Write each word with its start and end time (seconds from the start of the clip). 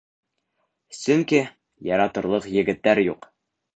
Сөнки 1.01 1.41
яратырлыҡ 1.91 2.49
егеттәр 2.57 3.03
юҡ. 3.09 3.29